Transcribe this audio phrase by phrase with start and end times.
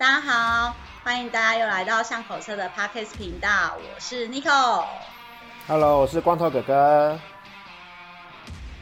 [0.00, 0.74] 大家好，
[1.04, 4.86] 欢迎大家又来到巷口车的 Podcast 频道，我是 Nico。
[5.68, 7.20] Hello，我是光头哥哥。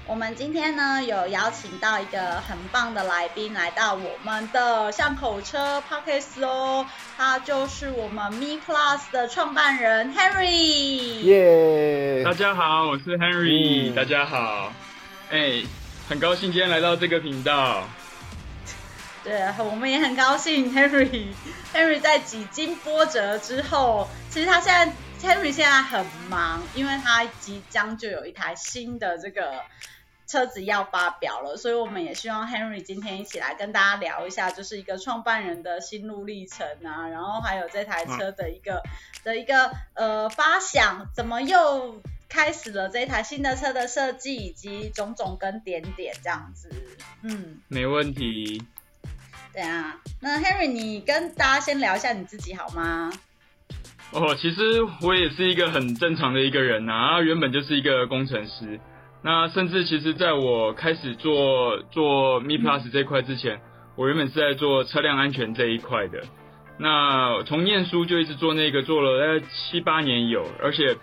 [0.07, 6.87] 我们今天呢有邀请到一个很棒的来宾来到我们的巷口车 Podcast 哦，
[7.17, 11.23] 他就是我们 Me Plus 的创办人 Henry。
[11.23, 12.23] 耶！
[12.23, 13.91] 大家好，我是 Henry。
[13.91, 14.73] 嗯、大家好，
[15.33, 15.65] 哎，
[16.09, 17.83] 很高兴今天来到这个频道。
[19.25, 21.27] 对，我们也很高兴，Henry。
[21.75, 29.63] Henry 在几经波折之后，其实他现在，Henry 现在很忙，因为他即将就有一台新的这个
[30.27, 38.83] 车子要发表了，所以我们也希望 Henry 今天一起来跟大家聊一下，就是一个创办人的心路历程啊，然后还有这台车的一个、啊、
[39.25, 46.71] 的一个呃发想，怎么又开始了这台新的车的设计，以及种种跟点点这样子，
[47.23, 48.63] 嗯，没问题。
[49.59, 53.11] 对啊，那 Henry，你跟大家先聊一下你自己好吗？
[54.13, 54.61] 哦，其实
[55.03, 58.79] 我也是一个很正常的一个人啊，原本就是一个工程师。
[59.21, 63.61] 那甚至其实在我开始做做 Me Plus 这块之前，
[63.97, 66.23] 我原本是在做车辆安全这一块的。
[66.79, 70.97] 那从念书就一直做那个，做了大概七八年有，而且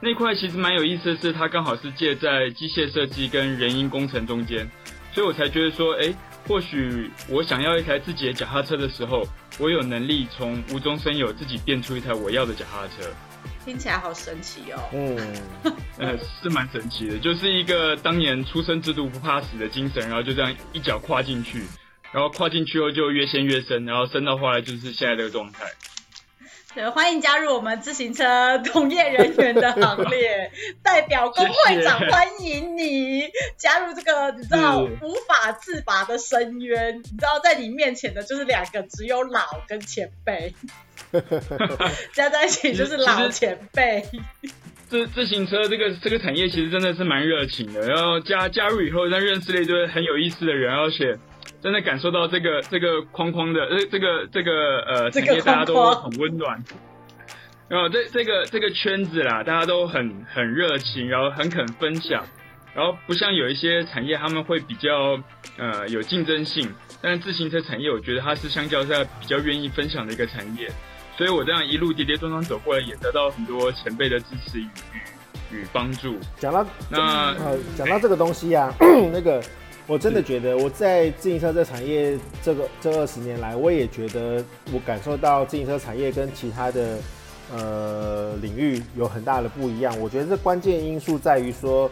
[0.00, 4.68] 那块其实蛮有意思的是，它刚好是介在机械设计跟人因工程中间，
[5.12, 6.12] 所以我才觉得说，哎。
[6.46, 9.26] 或许我想要一台自己的脚踏车的时候，
[9.58, 13.08] 我有能力从无中生有，自己变出一台我要的脚踏车。
[13.64, 14.88] 听起来好神奇哦。
[14.92, 15.16] 嗯，
[15.98, 21.62] 呃，是蛮神奇的，就是一个当年出生之犊不怕死的精神，然后就这样一脚跨进去，
[22.12, 25.64] 然后跨进去后就越陷越深，然后深到后来就是现在这个状态。
[26.74, 30.50] 对，欢迎加入我们自行车从业人员的行列，
[30.82, 33.24] 代表工会长欢迎你
[33.58, 36.98] 加入这个你知道无法自拔的深渊。
[36.98, 40.54] 你知道在你面前的就是两个只有老跟前辈，
[42.14, 44.02] 加在一起就是老前辈。
[44.88, 51.18] 自自行车这个这个产业其实真的是蛮热情的，然后加加入以后，再认识了一堆很有意思的人，而且。
[51.62, 56.60] 真的感受到这个这个框框的呃这个这个呃产业大家都很温暖，
[57.68, 62.24] 然后这这个这个圈子啦，大家都很很热情，然后很肯分享，
[62.74, 65.16] 然后不像有一些产业他们会比较
[65.56, 66.68] 呃有竞争性，
[67.00, 70.68] 但是自行车产业我觉得它是相较下比较愿意分享的一个产业，
[71.16, 74.64] 所以我这样一路跌跌撞撞走过来，也得到很多前辈的支持与
[75.52, 76.18] 与与帮助。
[76.38, 76.98] 讲到那
[77.34, 78.74] 呃讲到这个东西啊，
[79.12, 79.40] 那个。
[79.88, 86.98] 我真的觉得我在自行车这产业这个这二十年来，我也觉得我感受到自行车产业跟其他的
[87.52, 89.98] 呃领域有很大的不一样。
[90.00, 91.90] 我觉得这关键因素在于说，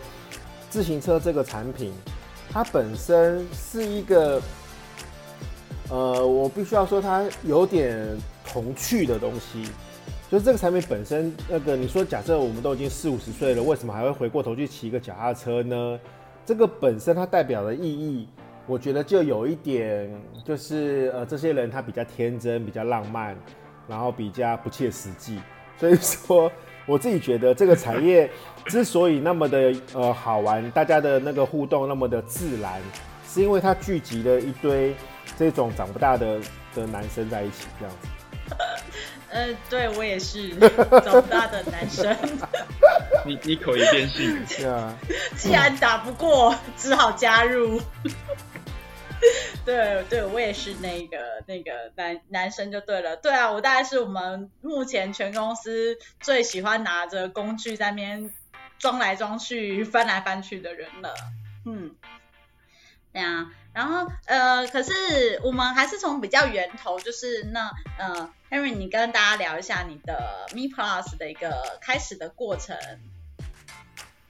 [0.70, 1.92] 自行车这个产品
[2.52, 4.40] 它本身是一个
[5.90, 8.06] 呃，我必须要说它有点
[8.46, 9.68] 童趣的东西。
[10.30, 15.98] 就是这个产品本身，那个你说假设我们都已经四五十岁了，为什么还会回过头去骑一个脚踏车呢？
[16.50, 18.26] 这个本身它代表的意义，
[18.66, 20.12] 我觉得就有一点，
[20.44, 23.36] 就是呃，这些人他比较天真，比较浪漫，
[23.86, 25.38] 然后比较不切实际。
[25.76, 26.50] 所以说，
[26.86, 28.28] 我自己觉得这个产业
[28.66, 32.82] 之所以那么的呃好玩，大家的那个互动那么的自然，
[33.24, 34.92] 是因为它聚集了一堆
[35.38, 36.40] 这种长不大的
[36.74, 38.08] 的男生在一起这样子。
[39.30, 40.50] 呃，对我也是
[41.04, 42.16] 长大的男生。
[43.24, 44.96] 你你口一变性，是啊。
[45.36, 47.80] 既然打不过，只好加入。
[49.64, 53.16] 对对，我也是那个那个男男生就对了。
[53.16, 58.32] 对啊，我大概是我们目前全公司最喜欢拿着工具在那边
[58.78, 61.14] 装来装去、翻来翻去的人了。
[61.66, 61.94] 嗯。
[63.12, 64.92] 对啊，然后呃，可是
[65.44, 72.76] 我们还是从比较源头，就是那呃，Henry，你跟大家聊一下你的 Me Plus 的一个开始的过程。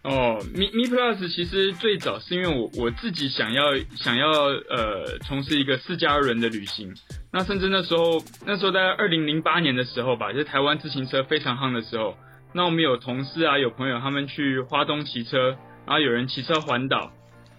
[0.02, 3.64] 哦，Me Me Plus 其实最早是因为我我自己想要
[3.96, 6.94] 想要呃从事一个四家人的旅行，
[7.32, 12.16] 那甚至那时候那时候在二零零八年的时候吧，就是台湾自行车非常夯的时候，
[12.52, 15.56] 那我们有同事啊有朋友他们去花东骑车，
[15.86, 17.12] 然后有人骑车环岛。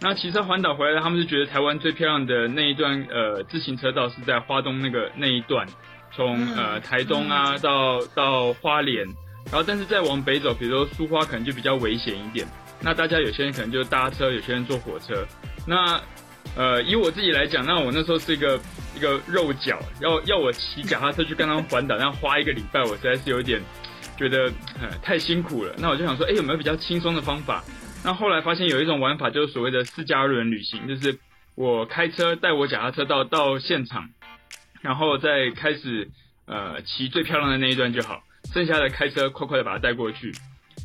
[0.03, 5.67] 那骑车环岛回来，他们是觉得台湾最漂亮的那一段呃自行车道是在花东那个那一段，
[6.11, 9.05] 从呃台东啊到到花莲，
[9.45, 12.47] 然后但是再往北走，比如说苏花可能就比较危险一点。
[12.81, 15.23] 那大家有些人可能就搭车，有些人坐火车。
[15.67, 16.01] 那
[16.55, 18.59] 呃以我自己来讲，那我那时候是一个
[18.95, 23.61] 一个肉脚，要要我骑脚踏车去跟他们环岛，那花一个礼拜，我实在是有点
[24.17, 24.51] 觉得
[24.81, 25.75] 呃太辛苦了。
[25.77, 27.63] 那我就想说，哎，有没有比较轻松的方法？
[28.03, 31.19] 那后来发现有一种玩法，就是所谓的自驾游人旅行，就是
[31.55, 34.09] 我开车带我脚踏车到到现场，
[34.81, 36.09] 然后再开始
[36.45, 40.33] 呃骑最漂亮的那一段就好，剩下的开车快快的把它带过去。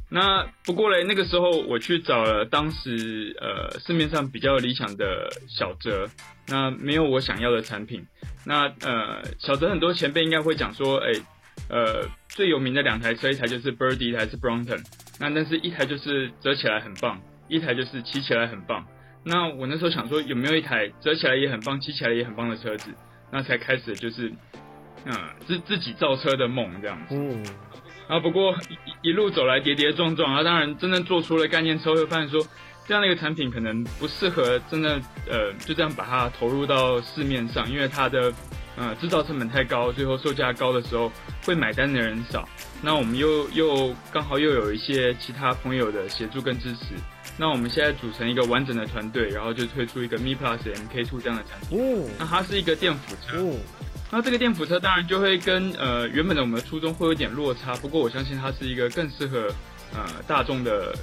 [0.09, 6.09] 那不过嘞，那个时候我去找了当时呃市面上比较理想的小折，
[6.47, 8.07] 那没有我想要的产品。
[8.45, 11.13] 那呃小折很多前辈应该会讲说，哎，
[11.69, 14.85] 呃最有名的两台车，一台就是 Birdy，一台是 Brompton。
[15.19, 18.87] 那但是一台就是折起来很棒，一台就是骑起来很棒。
[19.25, 22.91] 那我那时候想说，有没有一台折起来也很棒，骑起来也很棒的车子？
[23.31, 24.33] 那才开始就是
[25.05, 25.13] 嗯
[25.47, 27.15] 自自己造车的梦这样子。
[27.17, 27.45] 嗯。
[28.09, 28.55] 啊，不过
[29.03, 32.41] 一一路走来跌跌撞撞啊，当然真正做出了概念车，会发现说
[32.87, 38.33] 这样的一个产品可能不适合真的呃就这样把它投入到市面上，因为它的
[38.76, 41.11] 呃制造成本太高，最后售价高的时候
[41.44, 42.49] 会买单的人少。
[42.82, 46.94] 那我们又又刚好又有一些其他朋友的协助跟支持，
[47.37, 51.78] 那我们现在组成一个完整的团队，然后就推出一个 Me Plus MK2 这样的产品。
[51.78, 53.43] 哦，那它是一个电辅车。
[53.43, 53.55] 哦
[54.08, 59.52] 那这个电辅车当然就会跟呃原本的我们的初衷会有点落差，不过我相信它是一个更适合
[59.93, 60.94] 呃大众的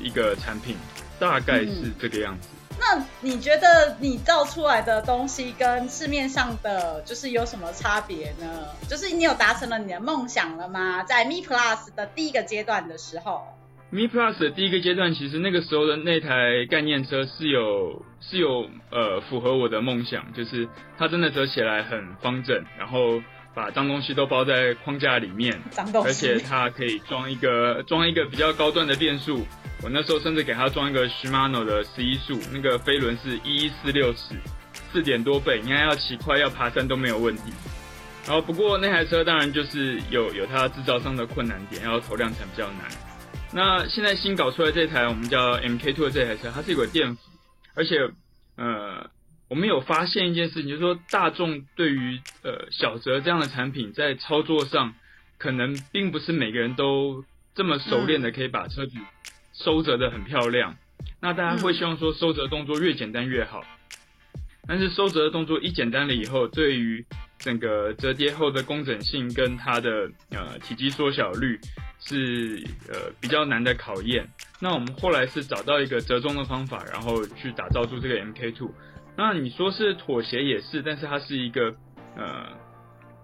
[0.00, 0.76] 一个产品，
[1.18, 2.50] 大概是这个样子。
[2.52, 2.61] 嗯。
[2.84, 8.66] 那你觉得你造出来的东西跟市面上的就是有什么差别呢？
[8.88, 11.04] 就是你有达成了你的梦想了吗？
[11.04, 13.46] 在 Me Plus 的第一个阶段的时候。
[13.90, 20.68] Me Plus 的第一个阶段，其实那个时候的那台概念车是有是有呃符合我的梦想，就是
[20.98, 23.22] 它真的折起来很方正，然后
[23.54, 25.60] 把脏东西都包在框架里面，
[26.04, 29.46] 而且它可以装一个装一个比较高段的变速。
[29.82, 34.36] 我那时候甚至给它装一个 Shimano 的十一速，那个飞轮是一一四六尺，
[34.92, 37.52] 四点多倍，应该要骑快要爬山都没有问题。
[38.24, 42.88] 然后不过那台车当然就是有有它制造商的困难点，要投量产比较难。
[43.52, 47.20] 那现在新搞出来这台我们叫 MK2 的这台车，它是一个电辅，
[47.74, 47.96] 而且
[48.56, 49.04] 呃，
[49.52, 54.94] 我们有发现一件事情，就是说大众对于呃小折这样的产品在操作上，
[55.36, 57.22] 可能并不是每个人都
[57.54, 58.96] 这么熟练的可以把车子
[59.52, 60.74] 收折的很漂亮。
[61.20, 63.62] 那大家会希望说收折动作越简单越好，
[64.66, 67.04] 但是收折的动作一简单了以后，对于
[67.38, 71.60] 整个折叠后的工整性跟它的呃体积缩小率。
[72.04, 74.28] 是呃比较难的考验。
[74.58, 78.74] 那我们后来是找到一个折中的方法，然后去打造出这个 M K Two。
[79.22, 81.74] 那你说是妥协也是，但是它是一个
[82.16, 82.48] 呃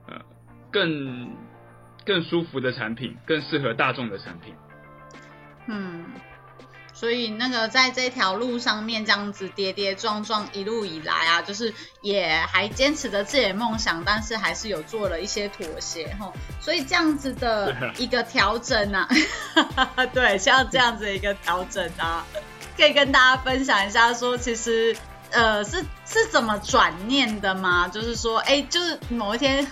[0.06, 0.20] 呃
[0.70, 1.36] 更
[2.06, 4.54] 更舒服的产品，更适合大众的产品。
[5.66, 6.04] 嗯。
[6.94, 11.72] 所以那个在这条路上面这样子跌跌撞撞一路以来啊，就是
[12.02, 16.32] 也还坚持着自己的梦想，但是还是有做了一些妥协哈。
[16.60, 19.08] 所以这样子的 一个调整啊，
[20.12, 22.26] 对，像这样子的一个调整啊，
[22.76, 24.96] 可以跟大家分享一下，说其实
[25.32, 27.88] 呃是是怎么转念的吗？
[27.88, 29.66] 就是说，哎，就是某一天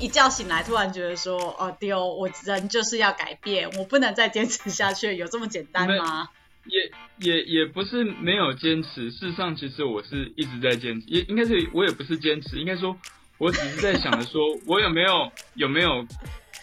[0.00, 6.28] 一觉醒来，突然觉得说，哦丢，我人就是要改变，我不能再坚持下去，有这么简单吗？
[6.66, 12.96] 也也也不是没有坚持，事实上，其实我是一直在坚持，也应该是我也不是坚持，应该说，
[13.38, 16.06] 我只是在想着说，我有没有有没有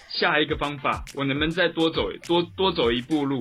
[0.09, 3.39] 下一个方法，我能不能再多走多多走一步路？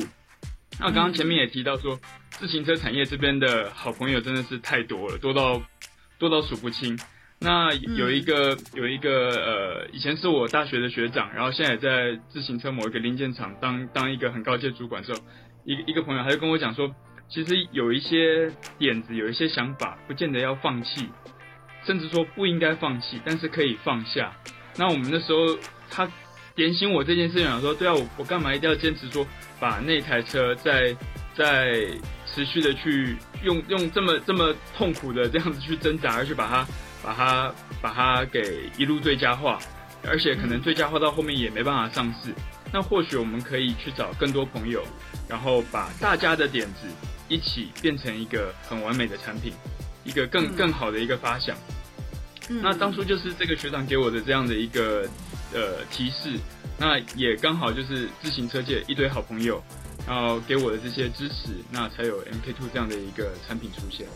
[0.80, 2.00] 那我刚刚前面也提到说，
[2.30, 5.62] 自行车产业这边的好朋友真的是太多了，多到
[6.18, 6.98] 多到数不清。
[7.38, 15.26] 那有一个有一个呃，以前是我大学的学长，然后现在也在自行车某一个零件厂当当一个很高阶主管的时候。
[15.64, 16.90] 一个一个朋友，他就跟我讲说，
[17.28, 21.06] 其实有一些点子，有一些想法，不见得要放弃，
[21.84, 24.32] 甚至说不应该放弃，但是可以放下。
[24.76, 25.58] 那我们那时候，
[25.90, 26.10] 他
[26.60, 29.26] 点醒我这件事情，想说，对啊，我我干嘛一定要坚持说，
[29.58, 30.94] 把那台车再
[31.34, 31.86] 再
[32.26, 36.66] 持续的去用用这么这么痛苦的这样子去挣扎，而去把它
[37.02, 39.58] 把它把它给一路最佳化，
[40.06, 42.30] 而且可能最佳化到后面也没办法上市。
[42.70, 44.84] 那或许我们可以去找更多朋友，
[45.26, 46.86] 然后把大家的点子
[47.26, 49.54] 一起变成一个很完美的产品，
[50.04, 51.56] 一个更更好的一个发想。
[52.50, 52.60] 嗯。
[52.62, 55.08] 那当初就是这个学长给我的这样的一个
[55.52, 56.38] 呃提示，
[56.78, 59.62] 那也刚好就是自行车界一堆好朋友，
[60.06, 64.06] 然后给我的这些支持，那才有 MK Two 这样的一个产品出现。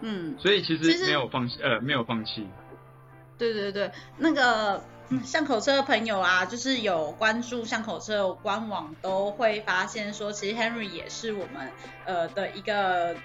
[0.00, 2.46] 嗯，所以其实没有放弃，呃，没有放弃。
[3.36, 4.82] 对对对，那个。
[5.24, 11.68] 巷口车的朋友啊，就是有关注巷口车官网，都会发现说，其实 Henry 也是我们
[12.04, 13.16] 呃的一个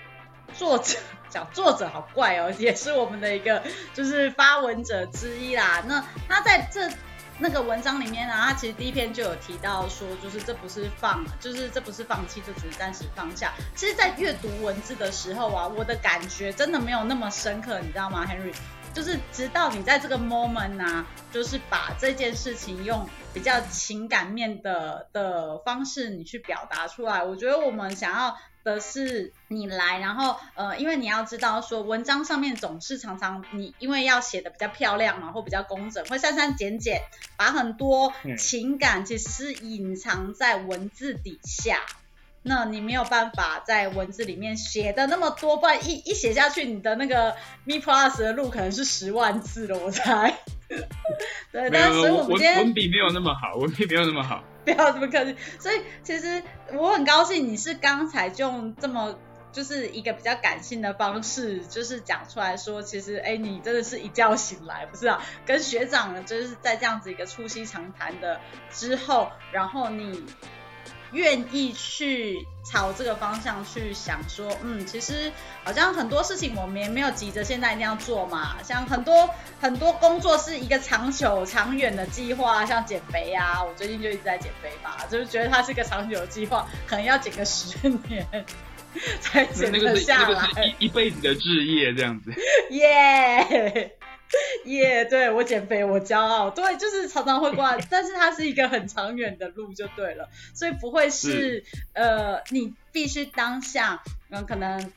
[0.56, 0.98] 作者，
[1.30, 3.62] 讲作者好怪哦，也是我们的一个
[3.94, 5.84] 就是发文者之一啦。
[5.88, 6.90] 那他在这
[7.38, 13.54] 那个文章里面呢，他其实第一篇就有提到说，就是这不是放，就是这不是放弃，这只是暂时放下。
[13.76, 18.54] 其实，在阅读文字的时候啊，我的感觉真的没有那么深刻，你知道吗，Henry？
[18.94, 27.22] 就是直到你在这个 moment、啊，就是把这件事情用比较情感面的的方式你去表达出来。
[27.22, 37.02] 我觉得我们想要的是你来，然后呃，因为你要知道说文章上面总是常常你因为要写的比较漂亮嘛，或比较工整，会删删减减，
[37.38, 41.80] 把很多情感其实是隐藏在文字底下。
[42.48, 50.38] 那你没有办法在文字里面写的那么多，不然一一写下去，你的那个 Me Plus 的路可能是十万字了，我猜。
[51.52, 55.36] 对，但是所以我们今天文笔没有那么好，文笔没有那么好， 不要这么客气。
[55.60, 56.44] 所以其实
[56.74, 59.18] 我很高兴你是刚才就用这么
[59.52, 65.22] 就是一个比较感性的方式，就是讲出来说，其实哎，你真的是一觉醒来，不是啊？
[65.46, 68.40] 跟学长呢，就是在这样子一个促膝长谈的
[68.72, 70.24] 之后，然后你。
[71.12, 75.32] 愿意去朝这个方向去想，说，嗯，其实
[75.64, 78.58] 好像很多事情我们也没有急着现在一定要做嘛。
[78.64, 79.30] 像很多
[79.62, 88.28] 很多工作是一个长久、长远的计划，像减肥啊，我最近就一直在减肥吧，就是觉得它是一个长久的计划，可能要减个十年
[89.22, 90.50] 才减得下来。
[90.54, 92.34] 那个是一一辈子的志业这样子。
[92.72, 93.96] 耶。
[94.66, 101.64] 耶，yeah, 对，我减肥，我骄傲，对，就是常常会挂，但是它是一个很长远的路，就对了，所以不会是，是
[101.94, 104.92] 呃，你必须当下，嗯、呃，可能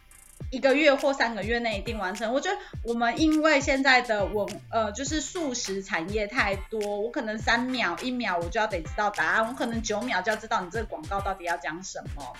[0.50, 2.32] 一个月或三个月内一定完成。
[2.32, 12.32] 我觉得我们因为现在的文，呃，就是素食产业太多，我可能三秒、一秒我就要得知道答案，我可能九秒就要知道你这个广告到底要讲什么。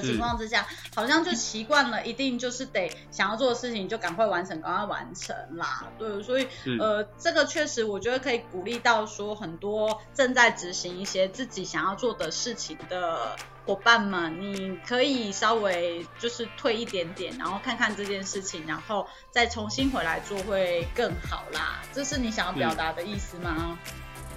[0.00, 5.84] 的情况之下，好像就习惯了，一定就是得想要做的事情就赶快完成，赶快完成啦。
[5.98, 6.46] 对，所以
[6.78, 21.80] 呃，这个确实我觉得可以鼓励到说很多正在执行一些自己想要做的事情的伙伴们，你可以稍微就是退一点点，然后看看这件事情，然后再重新回来做会更好啦。
[21.92, 23.78] 这是你想要表达的意思吗？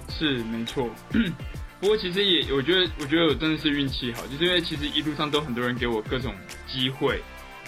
[0.08, 0.88] 是没错。
[1.80, 6.34] 不过其实也，我觉得，我觉得我真的是运气好，就是因为其实一路上都很多人给我各种
[6.66, 7.22] 机会，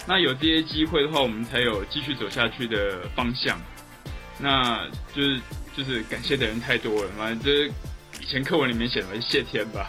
[0.04, 3.56] 那有这些机会的话，我们才有继续走下去的方向。
[4.36, 5.40] 那就是
[5.76, 7.68] 就是感谢的人太多了嘛，就是
[8.20, 9.88] 以前课文里面写的谢天吧，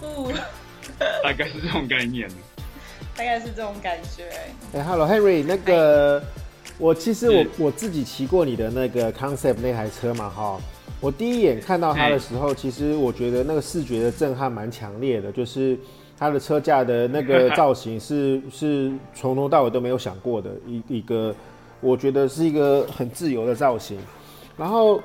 [0.00, 0.32] 哦，
[1.22, 2.28] 大概是这种概念，
[3.14, 4.28] 大概是这种感觉。
[4.72, 6.20] 哎，Hello Henry，那个
[6.78, 10.60] 我其实我我自己骑过你的那个 Concept 那台车嘛，哈。
[11.00, 15.78] 我第一眼看到它的时候，其实我觉得那个视觉的震撼蛮强烈的，就是
[16.18, 21.34] 它的车架的那个 造型是是从头到尾都没有想过的一一个，
[21.80, 23.98] 我觉得是一个很自由的造型。
[24.58, 25.02] 然后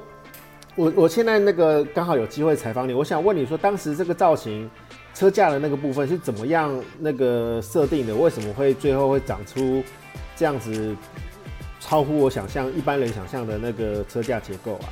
[0.76, 4.70] 我我现在那个刚好有机会采访你，我想问你说，当时这个造型
[5.14, 8.14] 车架的那个部分是怎么样那个设定的？
[8.14, 9.82] 为什么会最后会长出
[10.36, 10.94] 这样子
[11.80, 14.86] 超乎我想象一般人想象的那个车架结构啊？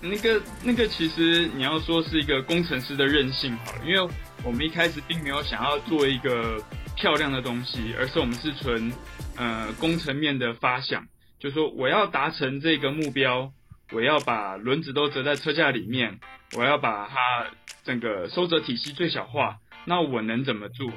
[0.00, 4.12] 那个那个其实你要说是一个工程师的任性好了，因为
[4.44, 6.62] 我们一开始并没有想要做一个
[6.94, 8.92] 漂亮的东西，而是我们是纯
[9.36, 11.06] 呃工程面的发想，
[11.38, 13.50] 就是说我要达成这个目标，
[13.92, 16.20] 我要把轮子都折在车架里面，
[16.56, 17.46] 我要把它
[17.84, 20.92] 整个收折体系最小化，那我能怎么做？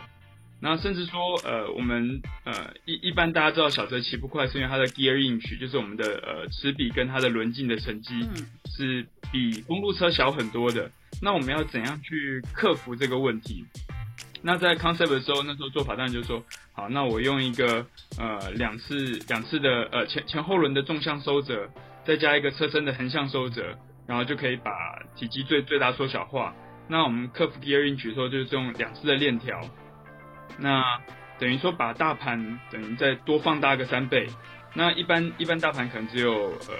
[0.61, 8.27] 那甚至说，呃，我们呃一一般大家知道小车骑不快，是因为它的 gear inch，就是我们的呃齿比跟它的轮径的成绩
[8.65, 10.91] 是比公路车小很多的。
[11.21, 13.65] 那我们要怎样去克服这个问题？
[14.41, 17.85] 那在 concept 的时候，那时候做法当然就是说，好，那我用一个
[18.17, 18.95] 呃两次
[19.29, 21.69] 两次的呃前前后轮的纵向收折，
[22.05, 24.71] 再加一个车身的横向收折，然后就可以把
[25.15, 26.53] 体积最最大缩小化。
[26.89, 29.61] 那我们克服 gear inch 的时候，就是用两次的链条。
[30.59, 30.99] 那
[31.39, 34.27] 等于说把大盘等于再多放大个三倍，
[34.73, 36.75] 那一般一般大盘可能只有呃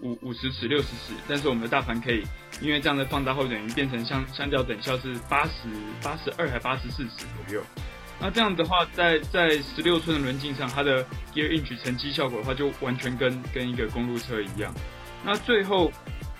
[0.00, 2.24] 五五十尺六十尺，但是我们的大盘可以
[2.60, 5.68] 因为这样的放大后，等于变成相相较等效是八十
[6.02, 7.62] 八十二还八十四尺左右。
[8.20, 14.74] 那这样的话，在在十六寸的轮径上，它的 gear inch 乘积效果的话，就完全跟跟一个公路车一样。
[15.24, 15.90] 那最后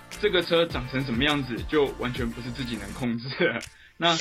[0.09, 3.61] 这个车长成什么样子，就完全不是自己能控制的。
[3.95, 4.15] 那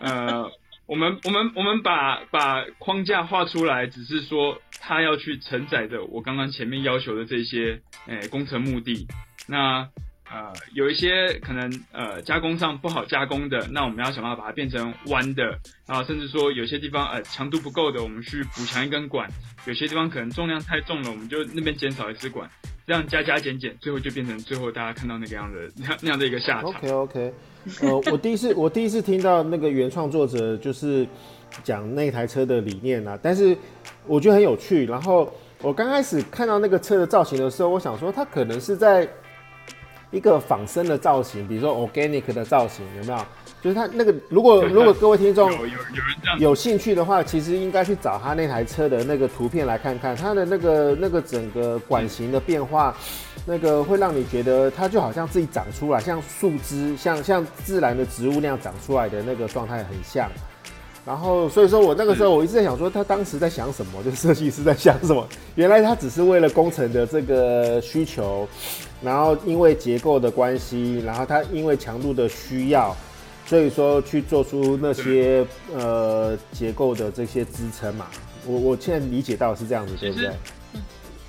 [0.00, 0.50] 呃。
[0.90, 9.06] 我们我们我们把把框架画出来，只是说它要去承载着我刚刚前面要求的这些诶、工程目的。
[9.46, 9.88] 那
[10.28, 15.56] 呃有一些可能呃加工上不好加工的，那我们要想办法把它变成弯的。
[15.86, 19.30] 然后甚至说有些地方呃强度不够的，我们去补强一根管。
[19.66, 22.50] 有些地方可能重量太重了，我们就那边减少一支管。
[22.90, 26.64] 这样加加减减，最后就变成最后大家看到那个样的那那样的一个下场。
[26.64, 27.32] OK OK，
[27.82, 31.06] 呃，我第一次我第一次听到那个原创作者就是
[31.62, 33.56] 讲那台车的理念啊，但是
[34.08, 34.86] 我觉得很有趣。
[34.86, 35.32] 然后
[35.62, 39.08] 我刚开始看到那个车的造型的时候，我想说它可能是在
[40.10, 43.18] 一个仿生的造型，比如说 organic 的造型，有没有？
[43.62, 45.58] 就是他那个，如果如果各位听众有
[46.38, 52.96] 有兴趣的话，其实应该去找他那台车的那个图片来看看，它的那个那个整个管型的变化，
[53.44, 60.30] 那个会让你觉得它就好像自己长出来，像树枝，像像自然的植物那样长出来的那个状态很像。
[61.06, 64.02] 然后，所以说我那个时候我一直在想说，他当时在想什么？
[64.04, 65.26] 就设计师在想什么？
[65.54, 68.46] 原来他只是为了工程的这个需求，
[69.02, 72.94] 然后因为结构的关系，然后他因为强度的需要，
[73.50, 78.06] 所以说去做出那些呃结构的这些支撑嘛。
[78.46, 80.30] 我我现在理解到是这样子，对不对？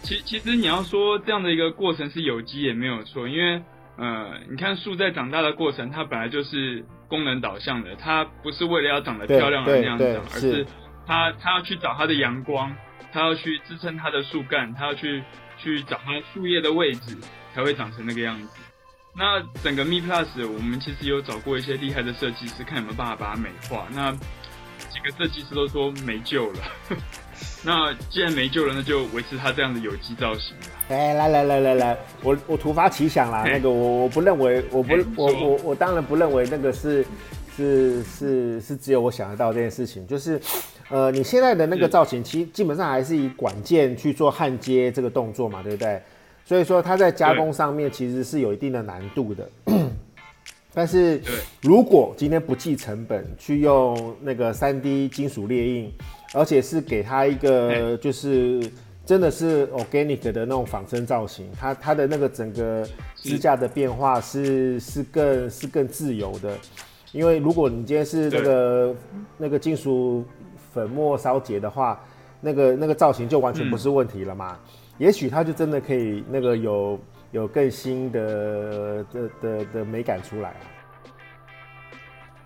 [0.03, 3.59] 其其实你要说这样的一个过程是有机也没有错，因为
[3.97, 6.85] 呃，你看树在长大的过程，它本来就是。
[7.11, 10.65] 功能导向的，它不是为了要长得漂亮而那样长，而是
[11.05, 12.73] 它它要去找它的阳光，
[13.11, 15.21] 它要去支撑它的树干，它要去
[15.57, 17.17] 去找它树叶的位置，
[17.53, 18.60] 才会长成那个样子。
[19.13, 23.87] 那整个 Me Plus，我们其实有找过一些厉害的设计师，看有没有办法把它美化。
[23.91, 26.59] 那几个设计师都说没救了。
[27.63, 30.55] 那既然没救了，那就维持它这样的有机造型。
[30.89, 37.05] 哎，来来来来来，我我突发奇想啦，那个我我不认为，我不我我我当然不认为那个是
[37.55, 40.39] 是是是只有我想得到这件事情，就是
[40.89, 46.01] 呃你现在的那个造型，其实基本上还是以管件去做焊接这个动作嘛，对不对？
[46.51, 49.49] 所以说它在加工上面其实是有一定的难度的。
[50.73, 51.21] 但是
[51.61, 55.89] 如果今天不计成本去用那个三 D 金属列印，
[56.33, 58.69] 而且是给它一个就是。
[59.03, 66.55] 真的是 organic 的那种仿生造型，它它的那个整个支架的变化是是更是更自由的，
[67.11, 68.95] 因为如果你今天是那个
[69.39, 70.23] 那个金属
[70.71, 71.99] 粉末烧结的话，
[72.39, 74.55] 那个那个造型就完全不是问题了嘛。
[74.65, 74.69] 嗯、
[75.01, 80.53] 也许它就真的可以那个有有更新的的的的美感出来。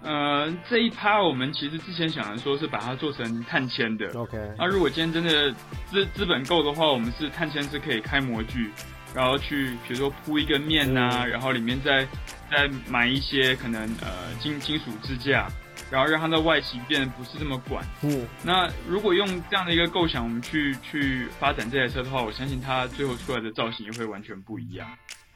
[0.02, 4.08] 呃，这一趴我们其实之前想的说是把它做成碳纤的。
[4.14, 4.38] OK。
[4.58, 5.52] 那如果今天真的
[5.88, 8.72] 资资本够的话，我们是碳纤是可以开模具，
[9.14, 12.08] 然后去比如说铺一个面呐、啊，嗯、然后里面再
[12.50, 15.50] 再买一些可能呃金金属支架，
[15.96, 17.84] 然后让它的外形变得不是这么管。
[18.04, 18.28] 嗯。
[18.44, 24.86] 那如果用这样的一个构想，我们去去发展这台车的话，我相信它最后出来的造型也会完全不一样。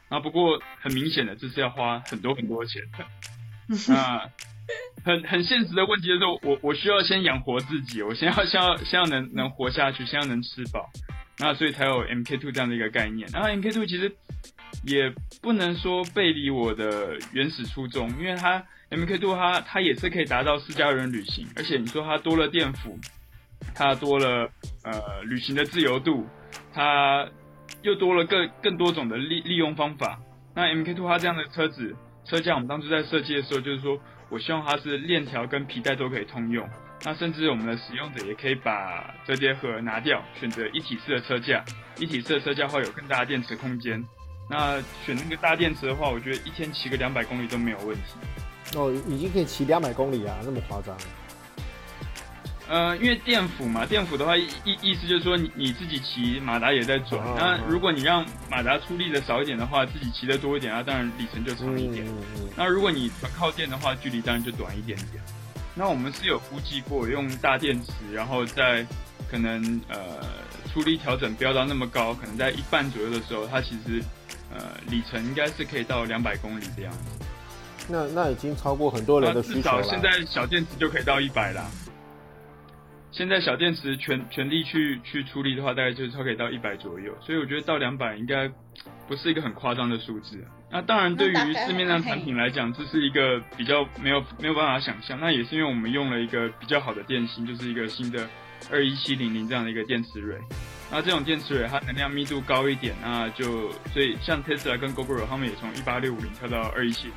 [0.09, 3.05] 那不过很明显的，这是要花很多很多钱的。
[3.87, 4.29] 那。
[5.03, 10.87] 很很现实的问题就是说，我我需要先养活自己，我先要先要先要能能活下去，先要能吃饱，
[11.39, 13.27] 那所以才有 MK2 这样的一个概念。
[13.33, 14.13] 然后 MK2 其实
[14.83, 22.97] 也不能说背离我的原始初衷，因为它 MK2 它它也是可以达到私家人旅行，而且你说它多了电辅，
[23.75, 24.49] 它多了
[24.83, 26.25] 呃旅行的自由度，
[26.73, 27.29] 它
[27.81, 30.19] 又多了更更多种的利利用方法。
[30.55, 33.99] 那 MK2 它这样的车子车架，我们当初在设计的时候就是说。
[34.31, 36.69] 我希望它是链条跟皮带都可以通用，
[37.03, 41.65] 那甚至我们的使用者也可以把折叠盒拿掉，选择一体式的车架。
[41.97, 44.05] 一体式的车架会有更大的电池空间。
[44.49, 48.75] 那选那个大电池的话，我觉得一天骑个两百公里都没有问题。
[48.75, 50.97] 哦，已经可以骑两百公里啊，那么夸张？
[52.67, 57.23] 呃，因为电辅嘛，电辅的话意意思就是说你你自己骑，马达也在转。
[57.25, 62.05] 啊、那如果你让马达出力的少一点的话，自己骑的多一点，啊当然里程就长一点。
[62.05, 65.23] 嗯嗯嗯、那如果你全靠电的话，距离当然就短一点点。
[65.73, 68.85] 那我们是有估计过，用大电池，然后在
[69.31, 69.97] 可能呃
[70.71, 74.03] 出力调整飙到那么高，可能在一半左右的时候，它其实
[74.51, 77.25] 呃里程应该是可以到两百公里的样子。
[77.87, 79.61] 那那已经超过很多人的需求了。
[79.61, 81.65] 至少现在小电池就可以到一百啦。
[83.11, 88.47] 现在小电池全全力去去出力的话，大概就是超可以到一百左右，所以我觉得到两百应该
[89.07, 90.37] 不是一个很夸张的数字。
[90.71, 95.19] 那当然，对于市面上产品来讲，这是一个比较没有没有办法想象。
[95.19, 98.29] 那也是因为我们用了一个比较好的电芯，就是一个新的
[98.71, 100.37] 二一七零零这样的一个电池蕊。
[100.91, 107.15] 那这种电池蕊它能量密度高一点，那就所以像 Tesla 跟 Gogoro 他们也从一八六五零跳到二一七零。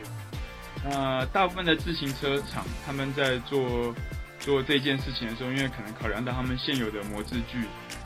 [0.84, 3.94] 那大部分的自行车厂他们在做。
[4.42, 7.60] 做这件事情的时候，因为可能考量到他们现有的模制具，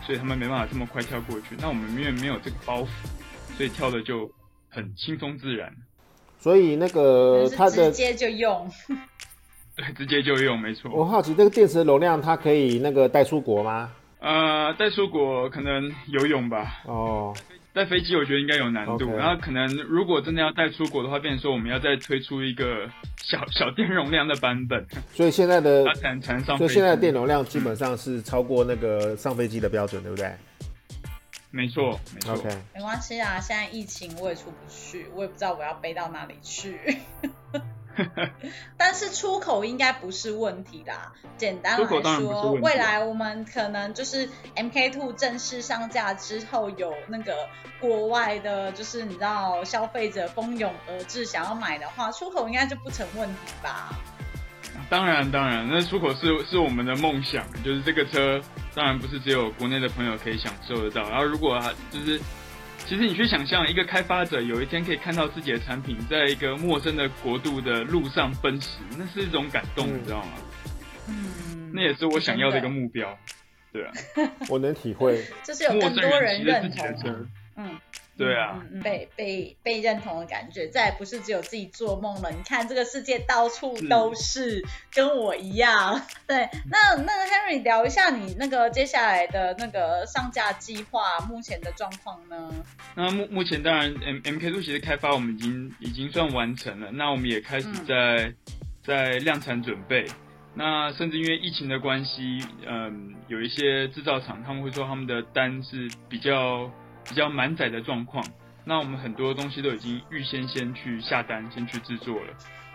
[0.05, 1.57] 所以他们没办法这么快跳过去。
[1.59, 2.89] 那我们因为没有这个包袱，
[3.57, 4.31] 所以跳的就
[4.69, 5.75] 很轻松自然。
[6.39, 8.71] 所以那个它的直接就用，
[9.77, 10.91] 对，直接就用，没错。
[10.93, 13.91] 我好奇这个电池的容量，它可以那个带出国吗？
[14.27, 16.83] 呃，带出国可能游泳吧。
[16.85, 17.33] 哦。
[17.73, 22.89] 带飞机我觉得应该有难度.然后可能如果真的要带出国的话，变成说我们要再推出一个
[23.23, 24.85] 小 小电容量的版本。
[25.13, 30.33] 所以现在的才能上，所以现在的电容量基本上是超过那个上飞机的标准，对不对？
[31.53, 32.35] 没错，没错。
[32.35, 36.79] OK，没关系啊，现在疫情我也出不去，我也不知道我要背到哪里去。
[38.77, 41.13] 但是出口应该不是问题啦。
[41.37, 41.87] 简单来
[42.19, 47.35] 说，未来我们可能就是 MK Two 正式上架之后，有那个
[47.81, 53.91] 国外的，就是你知道消费者蜂拥而至想要买的话，出口应该就不成问题吧？
[54.89, 58.41] 当然，当然，那出口是是我们的梦想，就是这个车，
[58.75, 61.09] 当然不是只有国内的朋友可以享受得到。
[61.09, 62.21] 然后如果就是。
[62.87, 70.33] 其实你去想象，一个开发者有一天可以看到自己的产品在一个陌生的国度的路上奔驰，那是一种感动，嗯、你知道吗？
[71.09, 73.19] 嗯，那也是我想要的一个目标。
[73.73, 73.93] 对啊，
[74.49, 77.27] 我能体会， 就是有更多人认同。
[77.57, 77.77] 嗯。
[78.17, 82.31] 对啊，嗯、被被被认同的感觉，再也不是只有自己做梦了。
[82.31, 86.01] 你看这个世界到处都是，是跟我一样。
[86.27, 92.51] 对，那那个 Henry 聊一下你那个接下来的那个上架计划，目前的状况呢？
[92.95, 98.35] 那目目前当然 M MK2 其实开发我们已经已经算完成了，那我们也开始在、嗯、
[98.83, 100.07] 在量产准备。
[100.55, 106.71] 那甚至因为疫情的关系，嗯，有一些制造厂他们会说他们的单是比较。
[107.09, 108.25] 比较满载的状况，
[108.65, 112.33] 那我们很多东西都已经预先先去下单，先去制作了。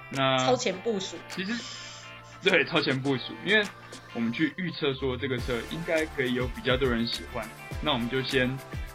[0.09, 1.53] 那超前部署，其实
[2.41, 3.65] 对超前部署，因为
[4.13, 7.47] 我们去预测说这个车应该可以有比较多人喜欢，
[7.81, 8.49] 那我们就先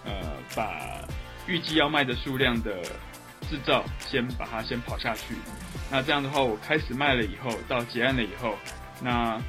[0.05, 0.13] 呃
[0.55, 1.07] 把
[1.47, 2.83] 预计要卖的数量的
[3.49, 5.35] 制造先把它先跑下去。
[5.91, 8.57] 那这样的话，我开始卖了以后，到结案了以后，
[9.03, 9.41] 那。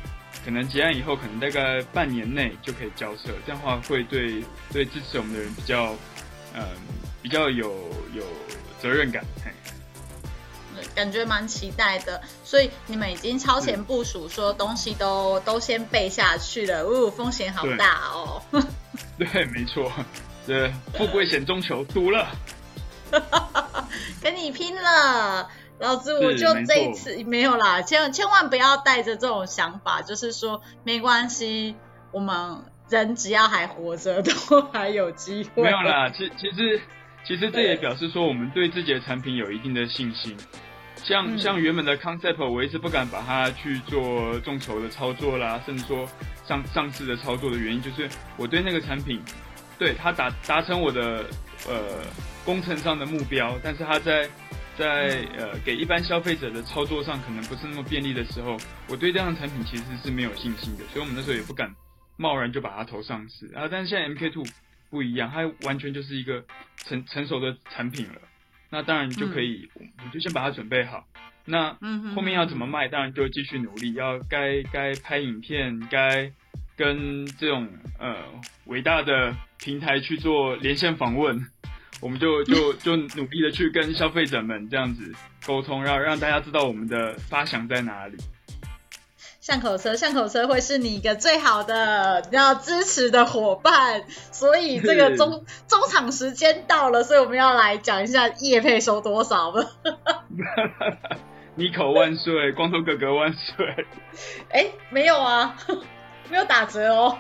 [0.46, 5.94] 可能结案以后，可能大概半年内就可以交涉，这样的话会对对支持我们的人比较，
[6.54, 6.64] 嗯，
[7.22, 7.70] 比较有
[8.14, 8.24] 有
[8.82, 9.52] 责任感，嘿，
[10.96, 12.22] 感觉蛮期待的。
[12.46, 18.42] 所以你们已经超前部署，说东西都都先备下去了，呜，风险好大哦。
[19.18, 19.92] 对，没错，
[20.46, 22.30] 对，富贵险中求，赌了，
[24.22, 25.50] 跟你拼了。
[25.80, 31.76] 老子我就这一次没，没有啦，千千万不要带着这种想法，就是说没关系，
[32.12, 35.62] 我们人只要还活着， 都还有机会。
[35.62, 36.82] 没有啦，其其实
[37.24, 40.36] 其实这也表示说我们对自己的产品有一定的信心。
[40.96, 46.10] 像、嗯、像原本的 concept，我一直不敢把它去做众筹的操作啦，甚至说
[46.48, 49.22] 上上市的操作的原因，就是我对那个产品，
[49.78, 51.24] 对它达达成我的
[51.68, 52.02] 呃
[52.44, 54.28] 工程上的目标，但是它在。
[54.78, 58.56] 在呃给一般消费者的操作上可能不是那么便利的时候，
[58.88, 61.74] 我对这样的产品其实是没有信心的，所以我们那时候也不敢
[62.16, 63.68] 贸然就把它投上市啊。
[63.70, 64.46] 但是现在 MK Two
[64.92, 66.46] 不一样，它完全就是一个
[66.78, 68.22] 成成熟的产品了，
[68.70, 71.08] 那当然就可以，嗯、我们就先把它准备好。
[71.46, 71.76] 那
[72.14, 76.32] 后面要怎么卖，当然就继续努力，要该该拍影片，该
[76.76, 78.16] 跟这种呃
[78.66, 81.48] 伟大的平台去做连线访问。
[82.00, 85.12] 我们就就就努力的去跟消费者们这样子
[85.46, 88.18] 沟通，让让大家知道我们的发想在哪里。
[89.40, 94.04] 巷口车，巷口车会是你一个最好的要支持的伙伴。
[94.10, 99.72] 所以这个 中中场时间到了，所以我们要来讲一下叶配收多少了。
[101.56, 103.88] 你口万岁，光头哥哥万岁。
[104.52, 105.56] 哎，没有啊。
[106.30, 107.18] 没有打折哦，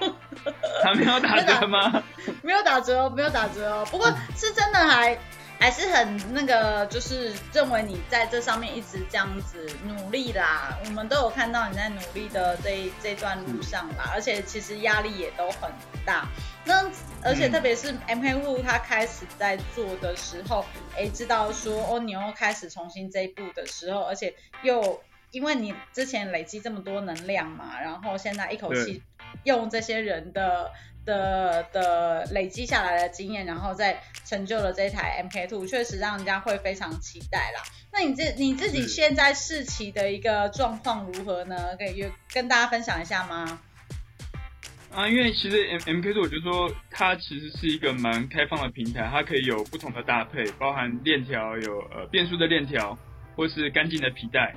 [0.83, 2.03] 他 没有打折吗？
[2.43, 3.87] 没有打折哦，没有打折哦。
[3.89, 5.17] 不过是真的还
[5.59, 15.71] 还是很那个，就是认为你在这上面一直这样子努力啦，我们都有看到你在努力的这这段路上啦，而且其实压力也都很
[16.05, 16.27] 大。
[16.65, 16.83] 那
[17.23, 20.65] 而且特别是 MK2 他开始在做的时候，
[20.95, 25.01] 哎，知道说哦，你又开始重新这一步的时候，而且又。
[25.31, 29.01] 因为你之前累积这么多能量嘛，然后现在一口气
[29.43, 30.71] 用这些人的
[31.05, 37.63] 的的累积下来的经验，然后再成就了这一台 MK Two，确实让人家会非常期待啦。
[37.91, 41.75] 那你自你自己现在试骑的一个状况如何呢？
[41.77, 43.59] 可以跟大家分享一下吗？
[44.93, 52.97] 啊，因为其实 M MK2 我觉得说它其实是一个蛮开放的平台，它可以有不同的搭配，包含链条有呃变速的链条，
[53.35, 54.55] 或是干净的皮带。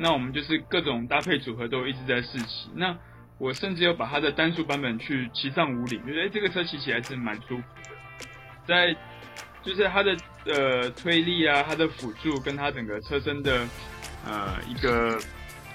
[0.00, 2.70] 那我们就是各种搭配组合都一直在试骑。
[2.74, 2.96] 那
[3.38, 7.90] 我甚至有把它的单速版本去骑上五岭，觉得哎，这个车骑起来是蛮舒服的。
[8.66, 8.96] 在
[9.62, 13.66] 就是它的呃推力啊，它的辅助跟它整个车身的
[14.26, 15.18] 呃一个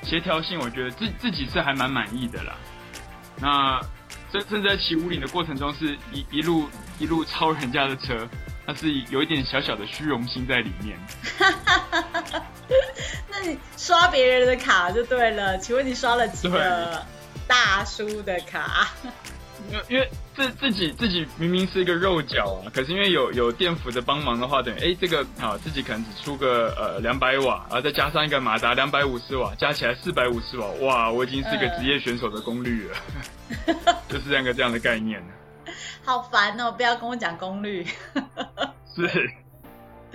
[0.01, 2.55] 协调性，我觉得自自己是还蛮满意的啦。
[3.39, 3.79] 那
[4.31, 8.27] 甚甚至在骑五岭的过程中，是一一路一路超人家的车，
[8.65, 10.99] 它是有一点小小的虚荣心在里面。
[13.35, 17.05] 那你刷别人的卡就对了，请问你刷了几个
[17.45, 18.87] 大叔的卡？
[19.71, 32.97] 因为因为自自己自己明明是一个肉脚啊，可是因为有有电辅的帮忙的话，等于哎这个好自己可能只出个呃两百瓦，然后再加上一个马达两百五十瓦，加起来四百五十瓦，哇，我已经是一个职业选手的功率了，
[34.07, 35.21] 就是这样个这样的概念。
[36.03, 36.71] 好烦哦！
[36.71, 37.85] 不要跟我讲功率。
[38.95, 39.31] 是。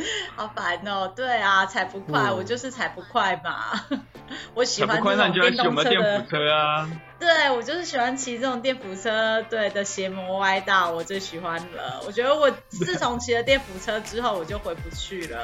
[0.36, 1.12] 好烦哦！
[1.14, 4.00] 对啊，踩不快，嗯、我就是踩不快嘛。
[4.54, 5.90] 我喜欢这种电动车的。
[5.90, 6.90] 电辅车啊。
[7.18, 12.02] 对，我就是喜欢骑这种电辅车，对的邪魔歪道，我最喜欢了。
[12.06, 15.38] 我觉得我自从骑了电辅车之后，我就回不去了。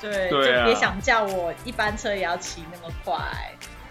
[0.00, 3.14] 对，对啊、就别想叫我一般车也要骑那么快。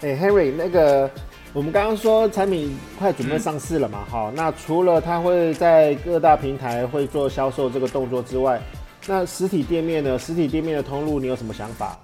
[0.02, 1.10] 哎、欸、，Henry，那个。
[1.56, 4.04] 我们刚刚说产品快准备上市了嘛？
[4.10, 8.60] 好、嗯，那除了它会在各大平台会做销售这个动作之外，
[9.08, 10.18] 那实体店面呢？
[10.18, 12.00] 实体店面的通路你有什么想法？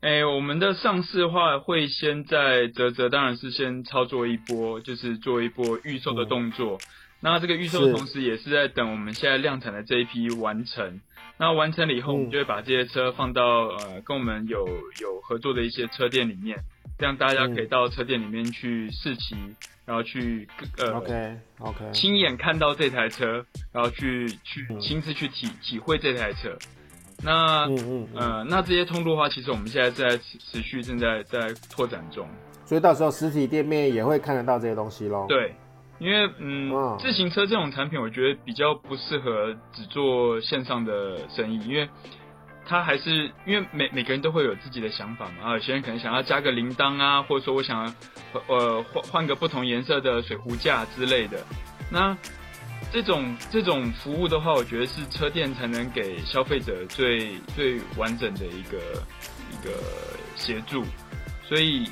[0.00, 6.76] 哎、欸，我们的上市的话会先在泽泽，当然是先操作一波，就是做一波预售的动作。
[6.76, 6.80] 嗯、
[7.20, 11.00] 那这个预售的同时也是在等我们现在量产的这一批完成。
[11.38, 14.66] 那完成了以后，我们就会把这些车放到呃跟我们有
[15.00, 16.58] 有合作的一些车店里面。
[16.98, 20.46] 这样大家可以到车店里面去试骑，嗯、然后去
[20.78, 26.54] 呃，OK OK，亲眼看到这台车，然后去去亲自去体体会这台车。
[27.22, 32.28] 那嗯嗯，嗯呃，那这些通路的话，其实我们现在在持持续正在在拓展中。
[32.64, 35.24] 所以到时候实体店面也会看得到这些东西喽。
[35.28, 35.54] 对，
[35.98, 41.88] 因为嗯，哦、自行车这种产品，我觉得比较不适合只做线上的生意，因为。
[42.68, 47.92] 他还是因为每每个人都会有自己的想法嘛，啊，有些人可能想要加个铃铛啊，或者说我想要
[48.48, 51.38] 呃换换个不同颜色的水壶架之类的。
[51.90, 52.16] 那
[52.92, 58.78] 这种这种服务的话，我觉得是车店才能给消费者最最完整的一个
[59.52, 59.70] 一个
[60.34, 60.84] 协助。
[61.44, 61.88] 所以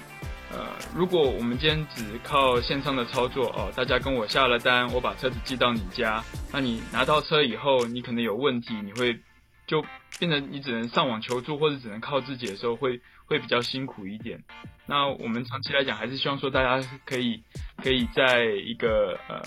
[0.52, 9.16] 呃，如果我们今天只靠线上的操作哦，大家跟我下了单，我把车子寄到你家，那你拿到车以后，你可能有问题，你会。
[9.66, 9.84] 就
[10.18, 14.42] 变成你只能上网求助，或者只能靠自己的时候会，会会比较辛苦一点。
[14.86, 17.42] 那我们长期来讲，还是希望说大家可以
[17.82, 19.40] 可以在一个呃